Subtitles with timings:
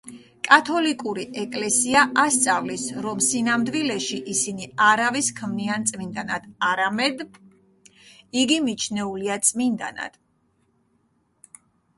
[0.45, 7.23] კათოლიკური ეკლესია ასწავლის, რომ სინამდვილეში, ისინი არავის ქმნიან წმინდანად, არამედ
[8.45, 10.19] იგი მიჩნეულია წმინდანად.